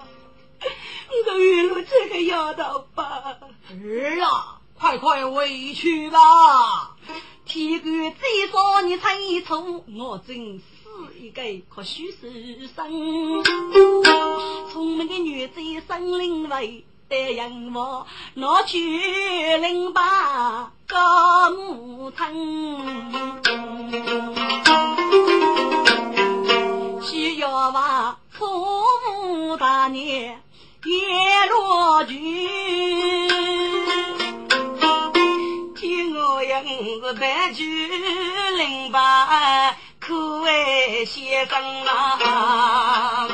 [1.10, 3.36] 我的玉露这个丫头吧。
[3.84, 6.96] 儿啊，快快回去吧。
[7.44, 8.18] 天官再
[8.50, 10.62] 说你猜错，我真是
[11.20, 13.44] 一个可虚是生。
[14.72, 16.86] 聪明的女子生灵位。
[17.12, 18.78] 在阳我拿去
[19.58, 22.32] 领把高木村，
[27.02, 28.46] 需要把父
[29.04, 30.40] 母大年
[30.86, 32.14] 也落去，
[35.76, 37.88] 听我样子白去
[38.56, 43.28] 领把可爱先生啊。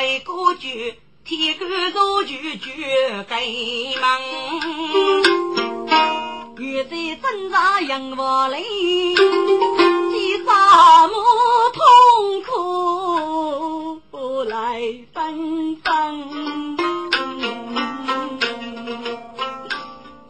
[0.00, 0.94] 为歌剧，
[1.24, 2.70] 天官做剧剧
[3.28, 3.44] 该
[4.00, 4.20] 忙。
[6.56, 8.68] 月在挣扎养活来，几
[10.46, 11.20] 沙漠
[11.72, 11.82] 痛
[14.08, 16.76] 苦来纷纷。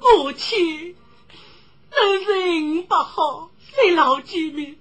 [0.01, 0.97] 母亲，
[1.91, 4.79] 人人不好，谁老居民？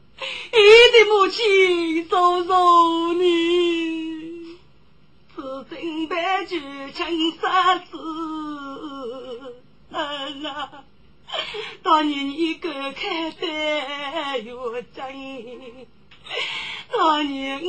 [0.53, 0.59] 你
[0.93, 3.86] 的母亲嫂嫂你。
[5.77, 6.59] 是真白举
[6.91, 7.97] 青纱子，
[9.91, 10.83] 啊！
[11.83, 15.87] 当年你哥开的又真，
[16.91, 17.61] 当年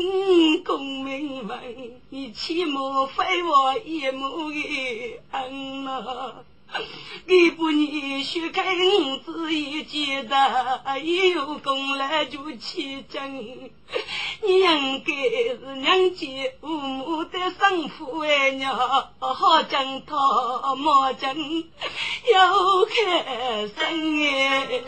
[0.65, 6.45] 功名闻，你起码非我一母的恩啊！
[7.27, 13.71] 你不你许开五子一记得，一有功来就起征。
[14.43, 15.13] 你应该
[15.59, 16.27] 是娘家
[16.61, 18.77] 父母的生父哎娘，
[19.19, 24.83] 好将他莫将要开生哎。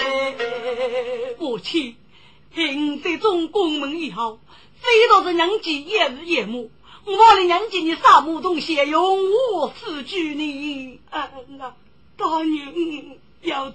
[1.39, 1.97] 母亲，
[2.55, 4.39] 听这种公门以后，
[4.81, 6.70] 非到是娘家夜日夜母。
[7.07, 9.18] 我的娘亲，你啥木东西用
[9.55, 11.01] 我此举你？
[11.11, 11.74] 啊，那
[12.16, 13.74] 大人要吃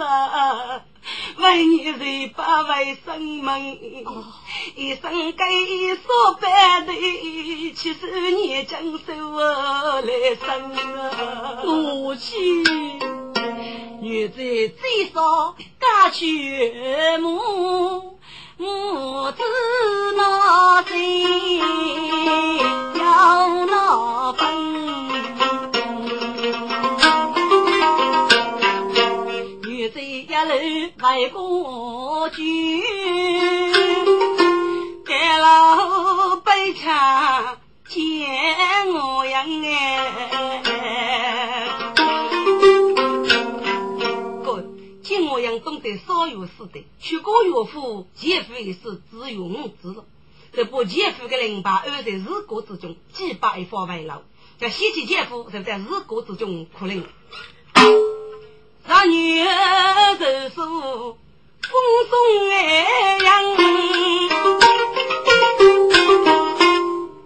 [0.00, 0.82] 啊，
[1.38, 3.78] 为你人把为生门，
[4.76, 5.46] 一生该
[5.96, 6.92] 所办的，
[7.74, 11.62] 其实你将手来生啊。
[11.64, 12.64] 母亲，
[14.00, 18.18] 女子最少嫁娶母。
[18.64, 19.42] 母子
[20.16, 20.96] 那心
[22.94, 24.40] 要那分，
[29.64, 30.54] 女在一楼
[31.02, 32.82] 为过去，
[35.04, 38.00] 盖了悲墙见
[38.94, 40.73] 我样哎。
[45.84, 50.06] 得少有似的，去过岳父，姐夫也是只有我知道。
[50.50, 54.22] 这把姐夫的灵巴安在日国之中，几百方为牢。
[54.58, 57.06] 这嫌弃姐夫，就在日国之中哭灵。
[58.86, 61.18] 让女儿受诉
[61.60, 61.72] 风
[62.08, 63.44] 送爱阳，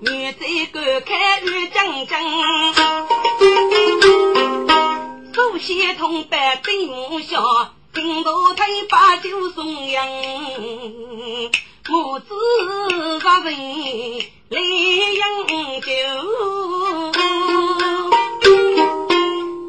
[0.01, 2.25] 女在观看玉将将，
[5.33, 7.78] 首先同伴对我笑。
[8.01, 11.51] 金头推把酒送人，
[11.89, 12.27] 母子
[13.25, 13.59] 二人
[14.51, 15.89] 来饮酒。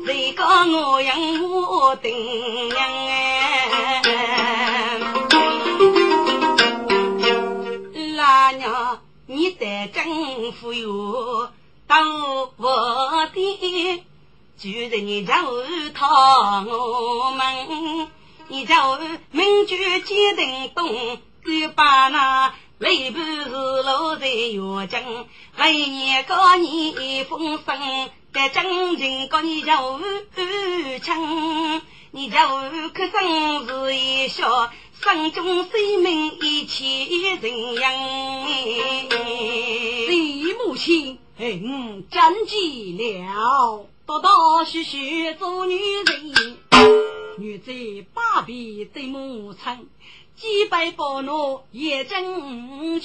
[0.05, 1.17] 谁讲我养
[1.49, 2.77] 我的娘
[3.07, 4.01] 哎？
[8.15, 11.49] 老娘，你得政府哟，
[11.88, 12.07] 当
[12.57, 14.03] 我的，
[14.55, 15.63] 就在你家后
[15.95, 16.05] 讨
[16.67, 18.07] 我们。
[18.51, 18.99] 你叫
[19.31, 28.63] 民居坚定东，敢把那雷部是落在月江，来年过年丰盛，在江
[28.97, 29.99] 城过你叫
[31.03, 32.47] 强，你叫
[32.91, 38.47] 可生日一笑，山中生命一起人样。
[40.07, 46.68] 李母亲，嗯，真急了，多多许许做女人。
[47.39, 47.71] 女子
[48.13, 49.87] 八臂对母亲，
[50.35, 52.99] 几百伯奴也争。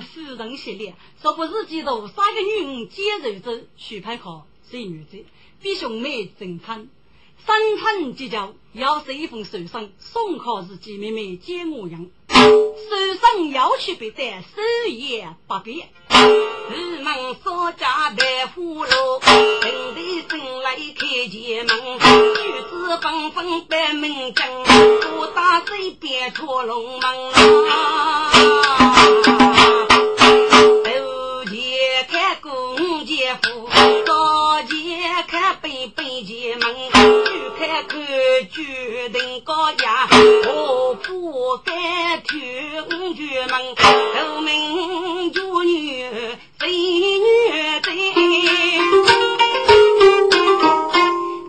[0.00, 5.22] 要同夫人协力，说不是几多三个女人接受着许配好是女子，
[5.60, 6.88] 比兄妹正常。
[7.46, 14.46] 三餐即将要写一封书信送考自己妹妹接我养，书信要去别带，手
[14.88, 15.88] 也不便。
[16.70, 21.98] 日门少家白虎楼，人的生来开前门，女
[22.70, 24.46] 子纷纷摆门将，
[25.18, 27.32] 我打水边出龙门
[27.70, 28.30] 啊！
[33.36, 33.68] 夫，
[34.06, 38.00] 早前看北北前门，举看看
[38.50, 38.64] 举
[39.12, 40.08] 人高呀，
[40.46, 42.40] 我不敢推
[43.14, 46.08] 举门，头名主女。
[46.60, 47.16] 美女
[47.82, 47.90] 在，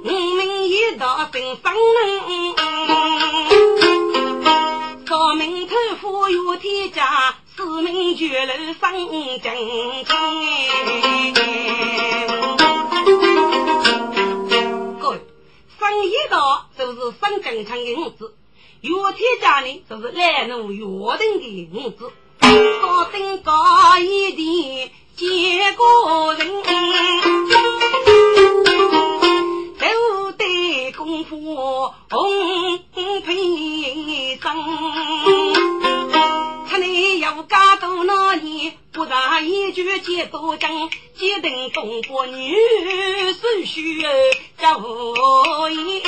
[0.04, 1.74] 我们一道分分
[5.32, 8.92] 三名头夫有天家，四名绝楼分
[9.40, 9.56] 正正。
[15.00, 15.22] 各位，
[15.80, 18.36] 分一道就是分正常的五子，
[18.82, 20.84] 有天家呢就是来路约
[21.18, 22.12] 定的五子，
[22.82, 23.54] 高登高
[24.00, 24.92] 一点。
[25.16, 26.62] 结果人
[29.80, 33.22] 都得功夫红配
[34.52, 34.60] 上，
[36.68, 40.70] 看你要家多那年，不然一句接多讲，
[41.16, 42.54] 接等东国女
[43.34, 44.06] 孙婿
[44.58, 46.02] 家无言，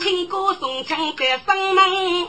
[0.00, 2.28] 听歌送唱在生门，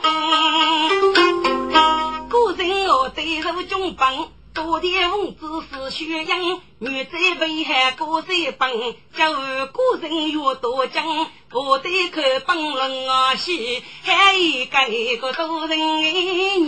[2.28, 4.28] 古人我对入中帮。
[4.52, 8.28] 多的红子是血样，女在危害国在
[8.58, 9.32] 本，叫
[9.66, 11.04] 古人越多讲，
[11.52, 15.78] 我得看本论啊西，还一个一个多人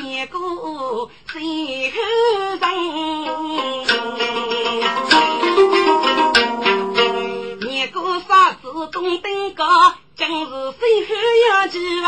[0.05, 1.97] 念过最后
[2.61, 2.71] 人，
[7.69, 9.65] 念过啥子东登高，
[10.17, 11.15] 今日最后
[11.51, 12.07] 要几文，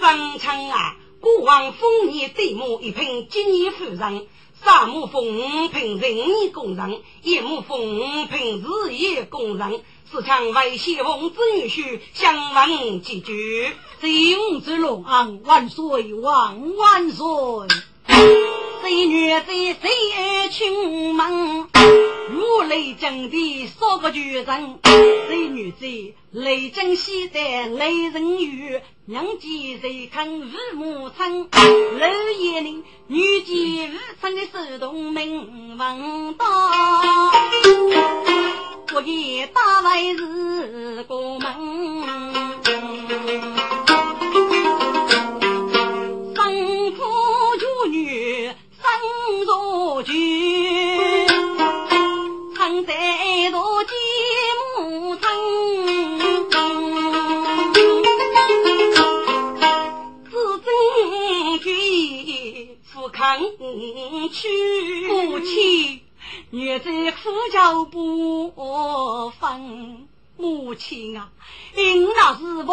[0.00, 0.96] 方唱啊！
[1.22, 4.26] 过往丰年对母一品，今年夫人；
[4.60, 9.84] 三亩丰品人年工人，一亩丰品日夜工人。
[10.10, 17.68] 自称为先王子女婿相问几句，金之龙昂万岁万万岁！
[18.82, 19.76] 谁女在谁
[20.16, 21.68] 爱亲门？
[22.30, 25.86] 如雷震地说个巨人，谁女在
[26.30, 36.46] 雷震西在雷人雨，娘见谁看日暮春，楼夜里女见日春的手动门闻到，
[38.94, 40.22] 我也大为是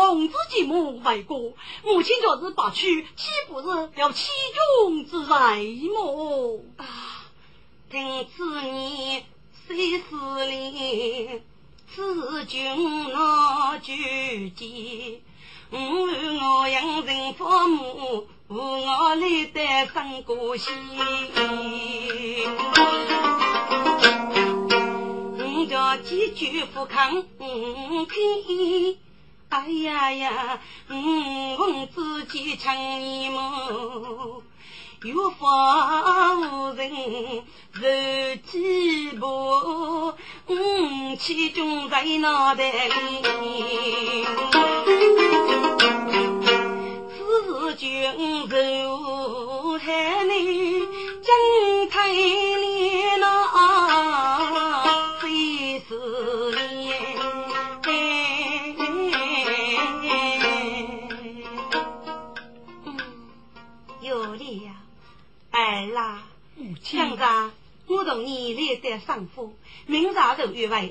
[0.09, 1.53] 那是奉自己母为国，
[1.83, 4.31] 母亲就是不去，岂不是要欺
[4.87, 5.35] 君之罪
[5.87, 6.63] 么？
[6.77, 7.29] 啊，
[7.91, 9.23] 听此言，
[9.67, 11.43] 谁思念？
[11.93, 15.21] 此君那举荐，
[15.69, 20.73] 我养人父母，我来带生过心。
[25.69, 28.97] 叫几句不抗听，
[29.49, 32.71] 哎呀呀，嗯，问自己成
[33.01, 34.43] 你么？
[35.03, 36.91] 有法无人
[37.73, 37.81] 受
[38.45, 40.13] 几步，
[40.47, 42.91] 五七军在脑袋里，
[47.07, 48.03] 此军
[48.49, 50.79] 受害你
[51.23, 52.13] 真太
[66.91, 67.51] 乡长，
[67.85, 69.53] 我同你来得上夫，
[69.85, 70.89] 明朝如月为爱，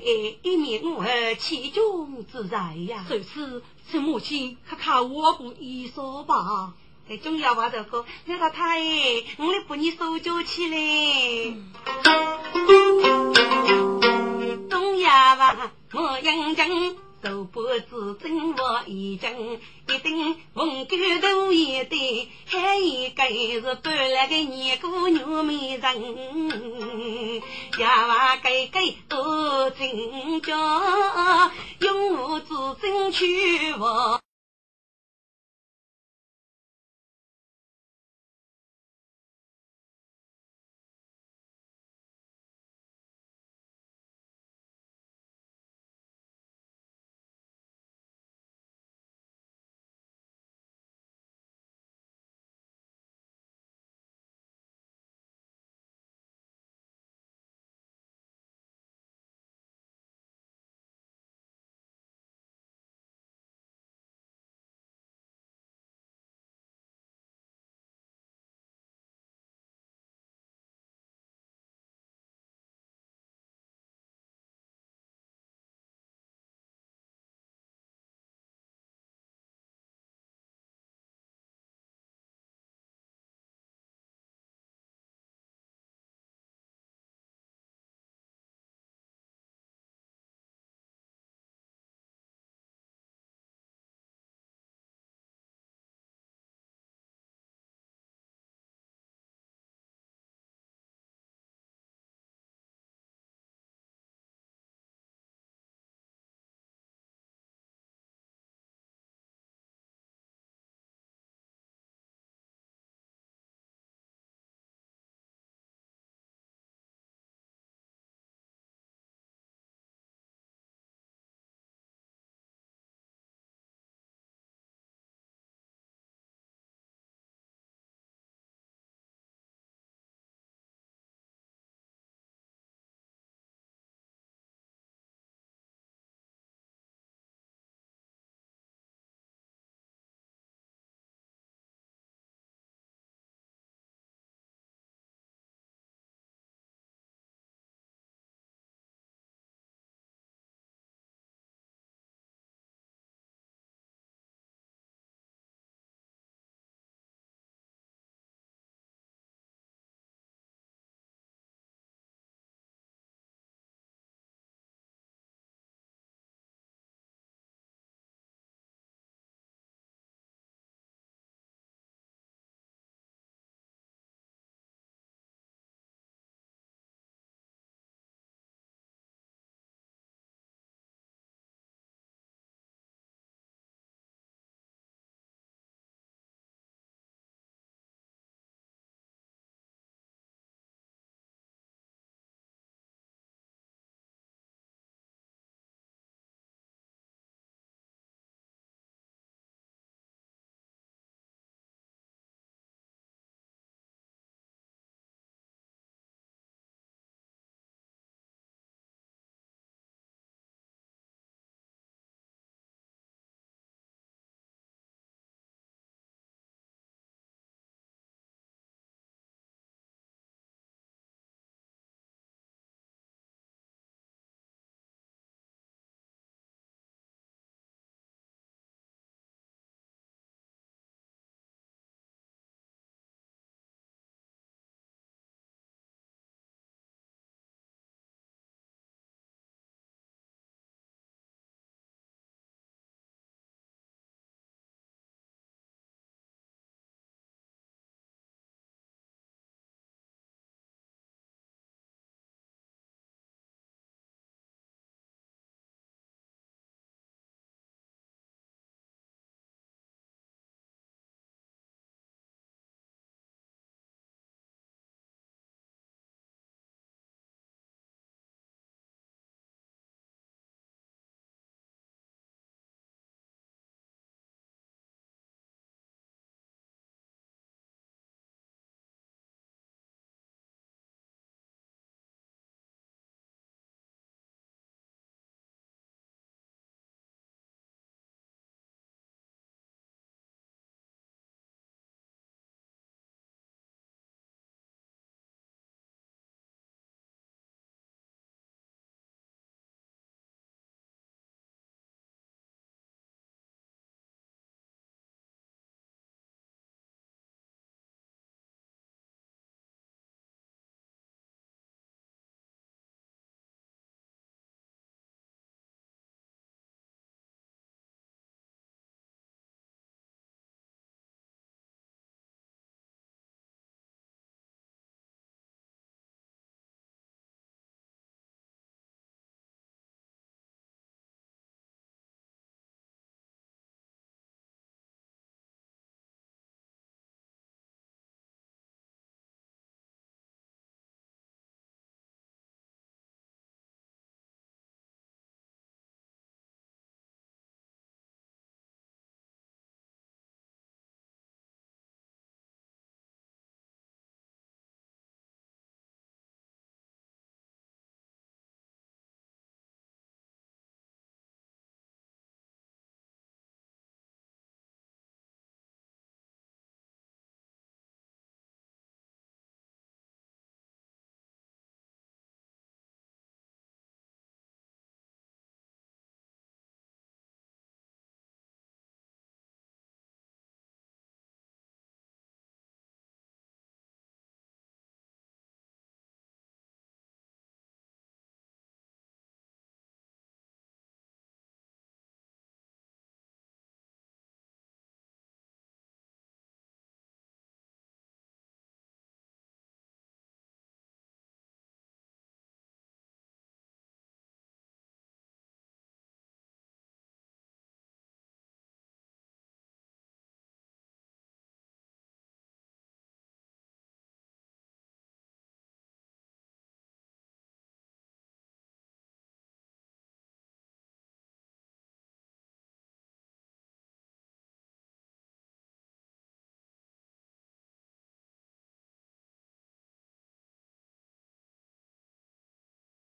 [0.49, 3.05] 一面我儿其中之在呀。
[3.09, 6.73] 如此，请母亲看看我不一说吧。
[7.09, 8.79] 哎，重要话这个，那个太，
[9.39, 10.77] 我来把你收救起来。
[14.69, 17.08] 重要话，我应承。
[17.21, 19.53] 都不知真我已经
[19.87, 27.41] 一顶红狗头一对，还一个是搬来个年姑娘美人，
[27.79, 30.55] 呀娃改改都真叫，
[31.79, 34.21] 用我自真去我。